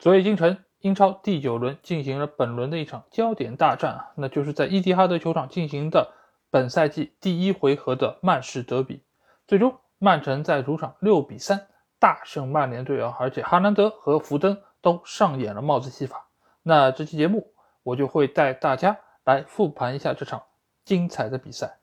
[0.00, 6.14] 昨夜今晨，英超第九轮进行了本轮的一场焦点大战啊，那就是在伊蒂哈德球场进行的
[6.48, 9.02] 本赛季第一回合的曼市德比。
[9.46, 11.66] 最终，曼城在主场六比三
[11.98, 16.28] 大胜曼联队啊，而且哈兰德和福登都上演了帽子戏法。
[16.62, 20.42] 那这期节目，我就会带大家来复盘一下这场
[20.82, 21.76] 精彩的比赛。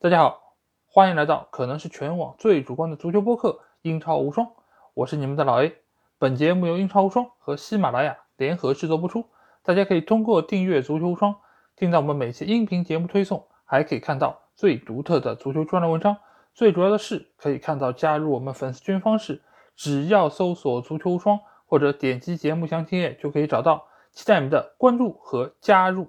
[0.00, 0.56] 大家好，
[0.88, 3.50] 欢迎来到可能是全网最主观的足球播客
[3.82, 4.48] 《英超无双》，
[4.94, 5.85] 我是你们的老 A。
[6.18, 9.26] 本节目由英超无双和喜马拉雅联合制作播出，
[9.62, 11.36] 大家可以通过订阅足球无双，
[11.76, 16.16] 听到我们每期音频节目推送，还可以看到最独特的足球专栏文章。
[16.54, 19.42] 最主要的是，可以看到加入我们粉丝群方式，
[19.76, 23.84] 只要搜索“足球无双”或者点击节目详情页就可以找到。
[24.12, 26.08] 期待你们的关注和加入。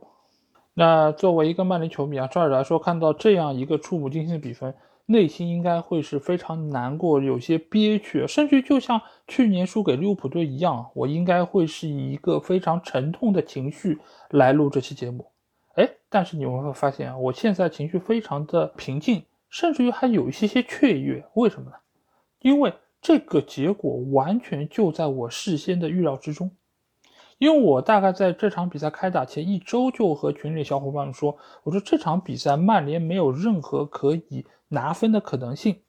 [0.73, 4.73] 那作为一个曼联球迷啊，照理来说，看到这样一个触目惊心的比分。
[5.09, 13.97] 内心应该会是非常难过，有些憋屈，甚至就像去年输给利物浦队一样，我应该会是以一个非常沉痛的情绪
[14.29, 15.25] 来录这期节目。
[15.75, 21.23] 哎，但是你们会发现啊，我现在情绪非常的平静，甚至于还有一些些雀跃。
[21.35, 21.77] 为什么呢？
[22.41, 26.51] 因为这个结果完全就在我事先的预料之中。
[27.37, 34.45] 因为我大概在这场比赛开打前一周就和群里小伙伴们说，我说这场比赛曼联没有任何可以。
[34.69, 35.79] 拿分的可能性，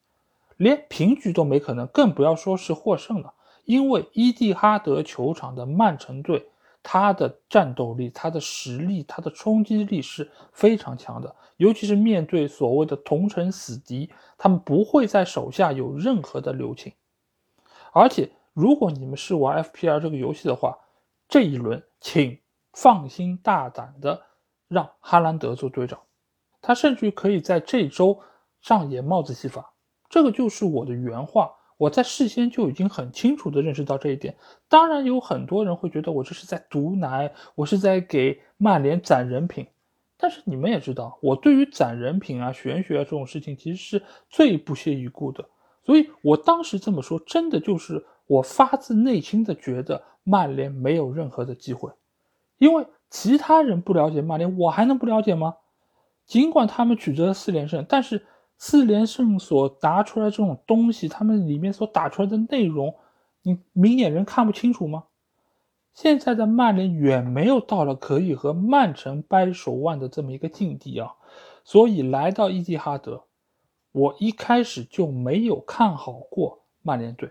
[0.57, 3.35] 连平局都没可能，更不要说是获胜了。
[3.65, 6.49] 因为伊蒂哈德球场的曼城队，
[6.81, 11.35] 他的战斗力、他的实力、他的冲击力是非常强的。
[11.57, 16.93] 尤其是面对所谓的同城死敌，他们不会在手下有任何的留情。
[17.93, 20.79] 而且，如果你们是玩 FPL 这个游戏的话，
[21.29, 22.39] 这一轮请
[22.73, 24.23] 放心大胆的
[24.67, 26.01] 让哈兰德做队长，
[26.61, 28.21] 他甚至可以在这周。
[28.61, 29.73] 上演帽子戏法，
[30.11, 31.53] 这个就是我的原话。
[31.77, 34.37] 我在事先就已经很清楚的认识到这一点。
[34.69, 39.69] 当然，有很多人会觉得我这是在毒奶，我是在给曼联攒人品。
[40.17, 45.49] 但是你们也知道，我对于攒人品啊、玄学啊这种事情，其实是最不屑一顾的。
[45.87, 51.91] 所以我当时这么说，真的就是我发自内心的觉得曼联没有任何的机会。
[52.59, 55.57] 因为其他人不了解曼联，我还能不了解吗？
[56.27, 58.27] 尽管他们取得了四连胜，但是。
[58.61, 62.97] 四连胜所答出来这种东西，他们里面所打出来的内容，
[63.43, 65.05] 你明眼人看不清楚吗？
[65.95, 71.15] 现在的曼联远没有到了可以和曼城掰手腕的这么一个境地啊，
[71.63, 73.23] 所以来到伊蒂哈德，
[73.93, 77.31] 我一开始就没有看好过曼联队。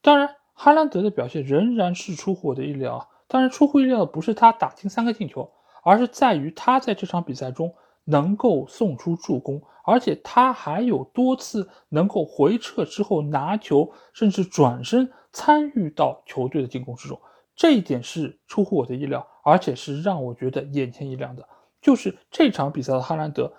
[0.00, 3.08] 当然，哈兰德的表现仍然是出乎我的意料啊。
[3.26, 5.50] 当然，出乎意料的不是他打进三个进球，
[5.82, 7.74] 而是在于他在这场比赛中
[8.04, 9.60] 能够送出助攻。
[9.84, 17.20] 而且他还有多次能够回撤之后拿球，甚至转身参与到球队的进攻之中，
[17.56, 21.48] 这一点是出乎我的意料，而且是让我觉得眼前一亮的。
[21.80, 23.52] 就是这场比赛的哈兰德，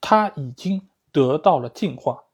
[0.00, 2.24] 他已经得到了进化，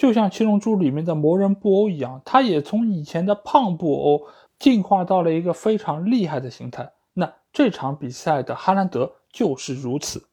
[0.00, 4.26] 就像《七龙珠》里面的魔人布欧一样，他也从以前的胖布欧
[4.58, 6.90] 进化到了一个非常厉害的形态。
[7.12, 10.26] 那这场比赛的哈兰德就是如此。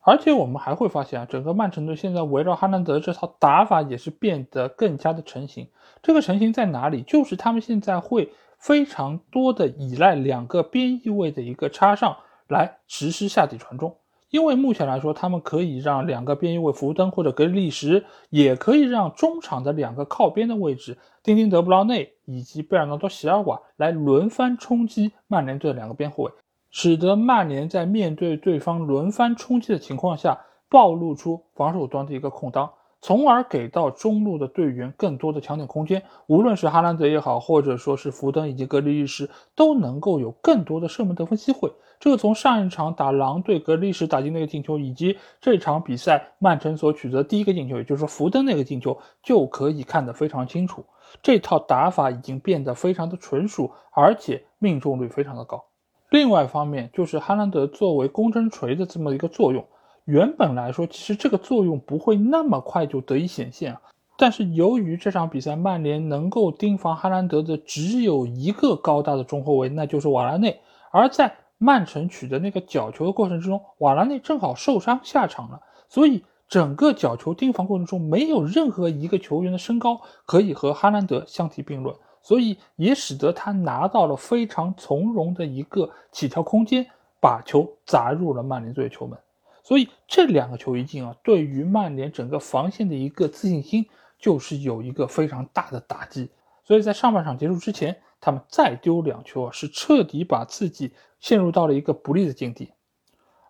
[0.00, 5.68] 而且我们还会发现啊，整个曼城队现在围绕哈兰德这套打法也是变得更加的成型。
[6.02, 7.02] 这个成型在哪里？
[7.02, 12.16] 就是他们现在会非常多的依赖两个边翼位的一个插上
[12.48, 13.94] 来实施下底传中。
[14.30, 26.32] 因为目前来说，他们可以让两个边翼位福登或者格里利什，也可以让中场的两个靠边的位置丁丁德布劳内以及贝尔纳多席尔瓦来轮番冲击曼联队的两个边后卫。
[26.70, 36.02] 使得曼联在面对对方轮番冲击的情况下，暴露出防守端的一个空当，从而给到中路的队员更多的抢点空间。
[36.26, 41.72] 无论是哈兰德也好，或者说是福登以及格里利什，都能够有更多的射门得分机会。
[41.98, 50.84] 这个从上一场打狼队格里利什打进那个进球，以及这场比赛曼城所取得第一个进球，也就是说福登那个进球，就可以看得非常清楚。
[51.22, 55.64] 这套打法已经变得非常的纯熟，而且命中率非常的高。
[56.08, 59.64] 另外一方面，就是哈兰德作为攻针锤的这么一个作用，
[60.10, 63.76] 原本来说，其实这个作用不会那么快就得以显现。
[64.16, 70.60] 但是由于这场比赛曼联能够盯防哈兰德的只有一个高大的中后卫，那就是瓦拉内。
[70.90, 81.94] 而在曼城取得那个角球的过程之中，瓦拉内正好受伤下场了，所以整个角球盯防过程中，没有任何一个球员的身高可以和哈兰德相提并论。
[82.20, 86.84] 所以也使得他拿到了非常从容的一个起跳空间，
[87.20, 89.16] 把球砸入了曼联队的球门。
[89.62, 93.86] 所以这两个球一进啊，对于曼联整个防线的一个自信心
[94.18, 96.30] 就是有一个非常大的打击。
[96.64, 102.72] 所以在上半场结束之前，他们再丢两球啊，是彻底把自己陷入到了一个不利的境地。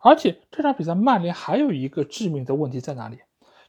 [0.02, 3.18] 而且这场比赛，曼联还有一个致命的问题在哪里？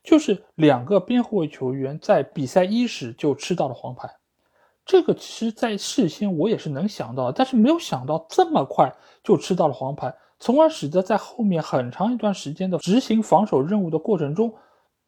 [0.04, 4.10] 就是两个边后卫球员在比赛伊始就吃到了黄牌。
[4.84, 8.92] 这个其实，在事先我也是能想到，但是没有想到这么快
[9.24, 14.52] 就吃到了黄牌，从而使得在后面很长一段时间的执行防守任务的过程中，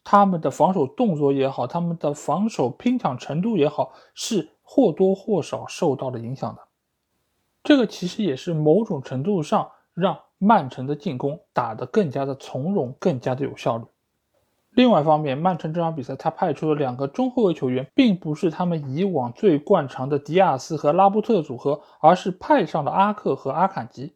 [0.04, 6.62] 他们的防守动作也好，他们的防守拼抢程度也好，是或多或少受到了影响的。
[7.64, 13.86] 这个其实也是某种程度上让曼城的进攻打得更加的从容，更加的有效率。
[14.76, 24.14] 另外一方面，曼城这场比赛他派出了两个中后卫球员，并不是他们以往最惯常的迪亚斯和拉波特组合，而是派上了阿克和阿坎吉。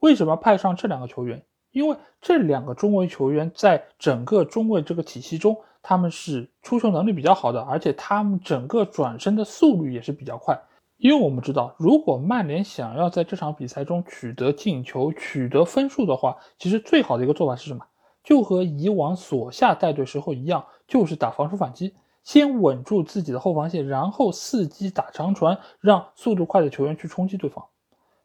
[0.00, 1.44] 为什么派上这两个球员？
[1.70, 10.56] 因为这两个中卫球员在整个中卫这个体系中，他们是出球能力比较好的，而且他们整个转身的速率也是比较快。
[10.96, 17.84] 因为我们知道，如果曼联想要在这场比赛中取得进球、取得分数的话，其实最好的一个做法是什么？
[18.22, 27.66] 就和以往索夏带队时候一样，就是打防守反击，先稳住自己的后防线，然后伺机打长传，让速度快的球员去冲击对方。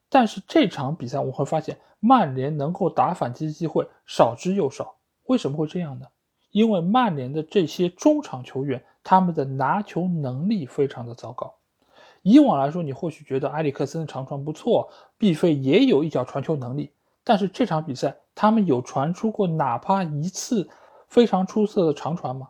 [0.10, 4.96] 但是这场比赛我会发现，曼联能够打反击的机会少之又少。
[5.26, 6.08] 为什么会这样呢？
[6.52, 11.54] 因为曼联的这些中场球员，他们的拿球能力非常的糟糕。
[12.24, 16.92] 以往来说，你或许觉得埃里克森的长传不错，毕费也有一脚传球能力。
[17.24, 20.68] 但是这场比赛，他们有传出过哪怕一次
[21.08, 22.50] 非常出色的长传吗？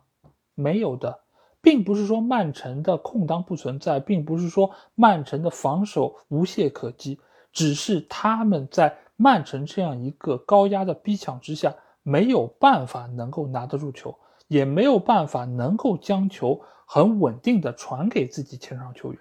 [0.54, 1.20] 没有的，
[1.60, 7.20] 并不是说曼城的空当不存在，并不是说曼城的防守无懈可击，
[7.52, 14.14] 只是他们在曼城这样一个高压的逼抢之下，没有办法能够拿得住球，
[14.48, 19.20] 也没有办法能够将球很稳定的传给自己前场球员。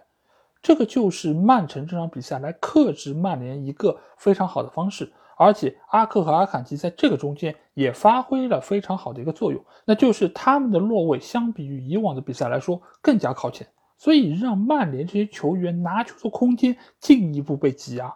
[0.62, 5.12] 这个就是曼城这场比赛来克制曼联一个非常好的方式。
[5.38, 13.66] 而且阿克和阿坎吉在这个中间也发挥了非常好的一个作用，那就是他们的落位相比于以往的比赛来说更加靠前，
[13.98, 18.14] 所以让曼联这些球员拿球的空间进一步被挤压。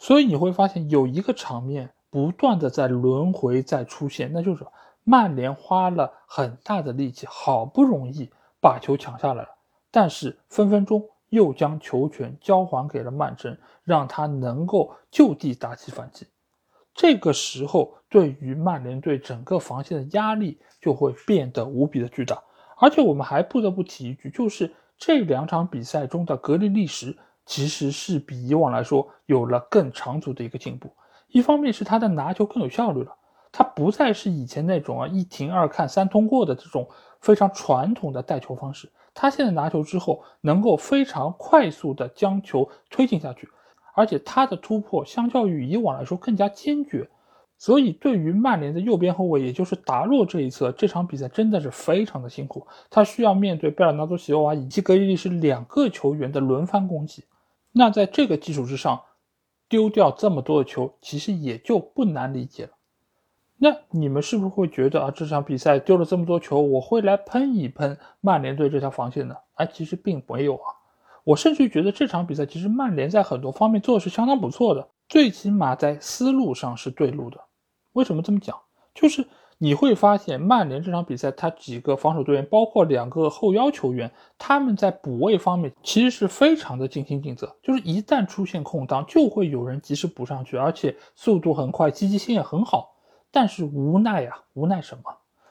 [0.00, 4.66] 所以你会发现有一个场面不断的在轮回在出现，那就是
[5.04, 8.30] 曼联花了很大的力气，好不容易
[8.62, 9.48] 把球抢下来了，
[9.90, 13.54] 但是分分钟又将球权交还给了曼城，
[13.84, 16.26] 让他能够就地打起反击。
[16.94, 22.42] 这个时候，对于曼联队整个防线的压力就会变得无比的巨大。
[22.78, 27.14] 而且我们还不得不提一句，就是这两场比赛中的格里利什
[27.50, 30.88] 其实是比以往来说有了更长足的一个进步。
[31.26, 33.12] 一方面是他的拿球更有效率了，
[33.50, 36.88] 他不再是以前那种啊一停二看三通过的这种
[37.20, 43.48] 非常传统的带球方式，他现在拿球之后能够非常快速的将球推进下去。
[43.96, 47.10] 而且他的突破相较于以往来说更加坚决，
[47.58, 52.64] 所以对于曼联的右边后卫，也就是达洛这一侧，这场比赛真的是非常的辛苦。
[52.88, 57.24] 他需要面对贝尔纳多·席奥瓦以及格里利什两个球员的轮番攻击。
[57.72, 59.02] 那在这个基础之上，
[59.68, 62.70] 丢掉这么多的球，其实也就不难理解了。
[63.62, 69.36] 那你们是不是会觉得啊，这场比赛丢了这么多球，我会来喷一喷曼联队这条防线呢？
[69.54, 70.64] 哎，其实并没有啊。
[71.24, 77.38] 我甚至觉得这场比赛其实曼联在很多方面做的是相当不错的，最起码在思路上是对路的。
[77.92, 78.58] 为什么这么讲？
[78.94, 79.26] 就是
[79.62, 87.54] 你会发现曼联这场比赛，他几个防守队员，包括两个后腰球员，他们在补位方面其实是非常的尽心尽责。
[87.62, 92.96] 就是一旦出现空档，就会有人及时补上去，而且速度很快，积极性也很好。
[93.30, 95.02] 但是无奈呀，无奈什么？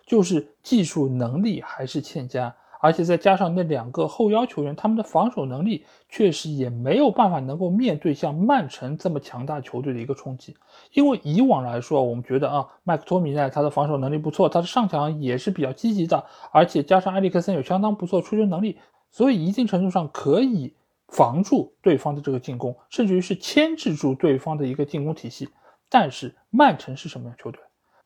[0.08, 2.56] 就是技术能力还是欠佳。
[2.82, 10.56] 而且再加上那两个后腰球员，他们的防守能力确实也没有办法能够面对像曼城这么强大球队的一个冲击。
[10.94, 18.78] 因为以往来说，我们觉得啊，麦克托米奈他的防守能力不错，他的上抢也是比较积极的，而且加上埃里克森有相当不错出球能力，
[19.12, 20.74] 所以一定程度上可以
[21.10, 25.50] 防住对方的这个进攻，甚至于是牵制住对方的一个进攻体系。
[25.90, 27.60] 但是曼城是什么样球队？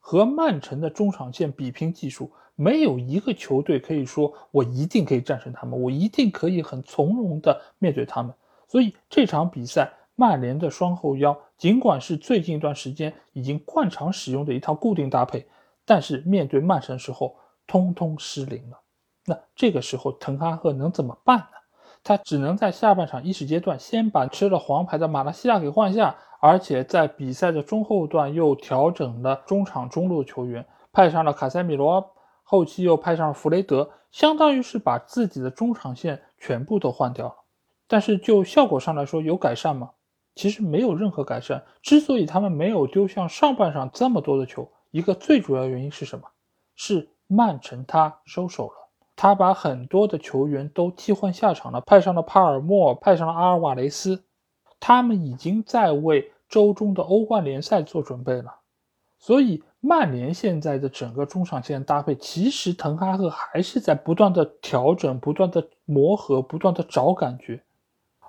[0.06, 2.30] 和曼城的中场线比拼技术。
[2.56, 8.34] 没有一个球队可以说我一定可以战胜他们，我一定可以很从容的面对他们。
[8.68, 15.48] 所以这场比赛，曼联的双后腰尽管是最近一段时间已经惯常使用的一套固定搭配，
[15.86, 18.80] 但是面对曼城时候，通通失灵了。
[19.26, 21.46] 那这个时候，滕哈赫能怎么办呢？
[22.04, 32.12] 他只能在下半场伊始阶段先把吃了黄牌的马拉西亚给换下，而且在比赛的中后段又调整了中场中路球员，派上了卡塞米罗。
[32.44, 37.36] 后期又派上了弗雷德，相当于是把自己的中场线全部都换掉了。
[37.88, 39.92] 但是就效果上来说有改善吗？
[40.36, 41.64] 其实没有任何改善。
[41.82, 46.28] 之所以他们没有丢像上半场这么多的球，一个最主要原因是什么？
[46.76, 54.26] 是曼城他收手了，他把很多的球员都替换下场了，派上了帕尔默，派上了阿尔瓦雷斯，
[54.82, 58.60] 他们已经在为周中的欧冠联赛做准备了。
[59.18, 67.64] 所以曼联现在的整个中场线搭配，其实滕哈赫还是在不断的调整、不断的磨合、不断的找感觉。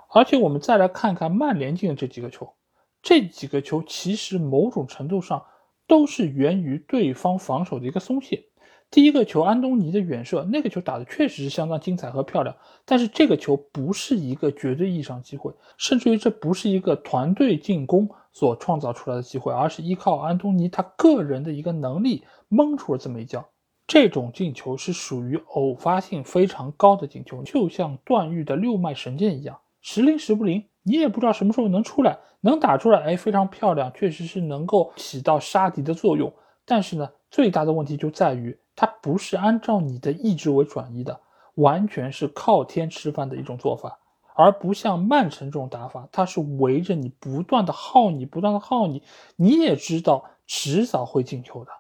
[0.09, 2.55] 而且我们再来看看曼联进的这几个球，
[3.03, 5.45] 这几个球其实某种程度上
[5.87, 8.47] 都是源于对方防守的一个松懈。
[8.95, 23.45] 第一个球，安东尼的远射，那个球打的确实是相当精彩和漂亮，但是这个球不是一个绝对意义上机会，甚至于这不是一个团队进攻所创造出来的机会，而是依靠安东尼他个人的一个能力蒙出了这么一脚。
[23.89, 29.59] 这种进球是属于偶发性非常高的进球，就像段誉的六脉神剑一样。
[29.81, 36.33] 时灵时不灵，你也不知道什么时候能出来，能打出来，哎，非常漂亮，确实是能够起到杀敌的作用。
[36.65, 41.21] 但是呢，最大的问题就在于它不是按照你的意志为转移的，
[41.55, 43.99] 完全是靠天吃饭的一种做法，
[44.35, 49.03] 而不像曼城这种打法，它是围着你不断的耗你，不断的耗你，
[49.37, 51.71] 你也知道迟早会进球的，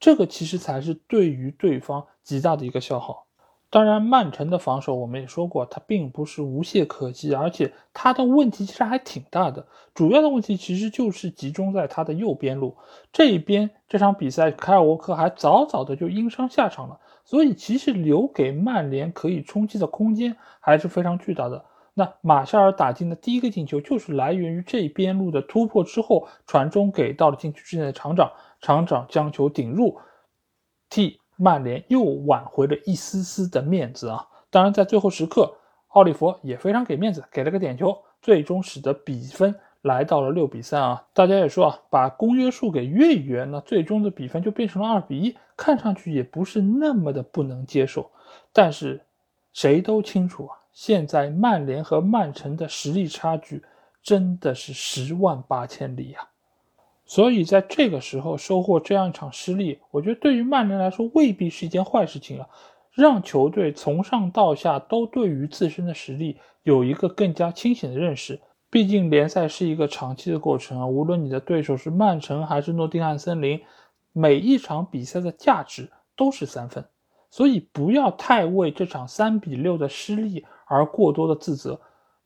[0.00, 3.26] 这个其实才是对于对方极大的一个消耗。
[3.72, 9.66] 当然，曼城的防守我们也说过，它并不是无懈可击，而且它的问题其实还挺大的。
[9.94, 12.76] 主要的问题其实就是集中在它的右边路
[13.14, 13.70] 这一边。
[13.88, 21.64] 这场比赛，凯尔沃克还早早的就因伤下场了，所以其实留给曼联可以冲击的空间还是非常巨大的。
[21.94, 29.98] 那马夏尔打进的第一个进球就是来源于这边路的突破之后传中给到了禁区之内的厂长，厂长将球顶入，
[30.90, 31.21] 替。
[31.42, 34.24] 曼联又挽回了一丝丝的面子啊！
[34.48, 35.52] 当然，在最后时刻，
[35.88, 41.04] 奥利弗也非常给面子，给了个点球，最终使得比分来到了六比三啊！
[41.12, 48.08] 大家也说啊，把公约数给约一约，那最终的比分就变成了二比一，看上去也不是那么的不能接受。
[48.52, 49.04] 但是，
[49.52, 53.64] 谁都清楚啊，现在曼联和曼城的实力差距
[54.00, 56.20] 真的是十万八千里呀！
[57.12, 62.48] 所以在这个时候收获这样一场失利，我觉得对于曼联来说未必是一件坏事情啊。
[62.90, 68.40] 让球队从上到下都对于自身的实力有一个更加清醒的认识。
[68.70, 73.60] 毕竟联赛是一个长期的过程啊，无论你的对手是曼城还是诺丁汉森林，
[74.14, 76.82] 每一场比赛的价值都是三分。
[77.30, 81.78] 所以不要太为这场三比六的失利而过多的自责，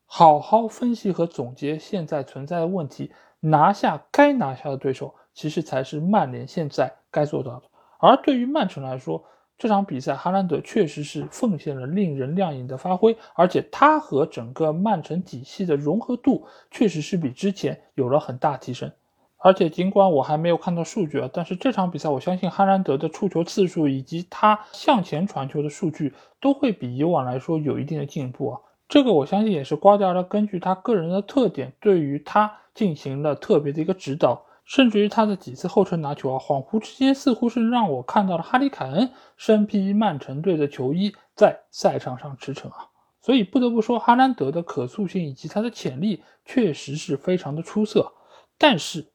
[0.05, 3.11] 好好分析和总结现在存在的问题。
[3.39, 7.63] 拿下该拿下的对手，其实才是曼联现在该做到的。
[7.99, 9.23] 而对于曼城来说，
[9.57, 18.91] 这场比赛哈兰德确实是奉献了令人亮眼的发挥，而且他和整个曼城体系的融合度确实是比之前有了很大提升。
[19.39, 28.59] 而且尽管我还没有看到数据啊，但是这场比赛我相信哈兰德的触球次数以及他向前传球的数据都会比以往来说有一定的进步啊。
[28.87, 42.87] 这个我相信也是瓜迪奥拉根据他个人的特点，对于他进行了特别的一个指导，甚至于他的几次后撤拿球啊，恍惚之间似乎是让我看到了哈里凯恩身披曼城队的球衣在赛场上驰骋啊。
[43.19, 48.13] 所以不得不说，哈兰德的可塑性以及他的潜力确实是非常的出色。
[48.57, 49.11] 但是，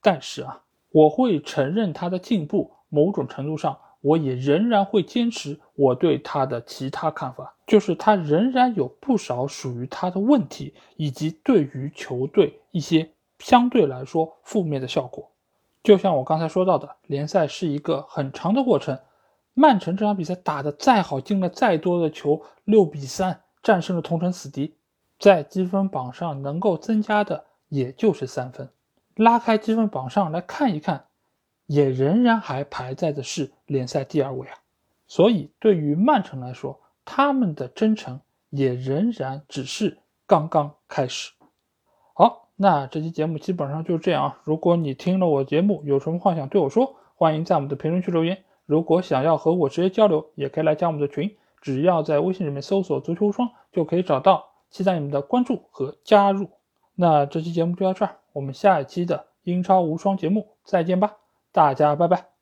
[0.00, 3.76] 但是啊，我会承认他的进步，某种程度上。
[4.00, 15.30] 我也仍然会坚持我对他的其他看法，就是他仍然有不少属于他的问题，以及对于球队一些相对来说负面的效果。
[15.82, 18.98] 就像我刚才说到的，联赛是一个很长的过程。
[19.54, 24.74] 曼城这场比赛打得再好，进了再多的球，六比三战胜了同城死敌，
[25.18, 28.68] 在积分榜上能够增加的也就是三分。
[29.16, 31.06] 拉开积分榜上来看一看。
[31.68, 34.54] 也仍然还排在的是联赛第二位啊，
[35.06, 38.20] 所以对于曼城来说，他们的征程
[38.50, 41.30] 也仍然只是刚刚开始。
[42.14, 44.40] 好，那这期节目基本上就是这样啊。
[44.42, 48.42] 如果你听了我节目，有什么话想对我说，欢迎在我们的评论区留言。
[48.66, 54.46] 如果想要和我直接交流，也可以来加我们的群，只要在微信里面搜索“足球无双”就可以找到。
[54.70, 56.50] 期待你们的关注和加入。
[56.94, 61.16] 那这期节目就到这儿，我们下一期的英超无双节目再见吧。
[61.58, 62.37] 大家拜拜。